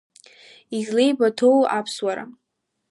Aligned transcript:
Излеибыҭоуи 0.77 1.69
аԥсуара? 1.77 2.25